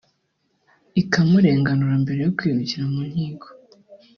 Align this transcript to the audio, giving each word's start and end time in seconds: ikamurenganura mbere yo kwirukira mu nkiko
ikamurenganura 1.01 1.93
mbere 2.03 2.19
yo 2.25 2.31
kwirukira 2.37 2.83
mu 2.93 3.01
nkiko 3.11 3.47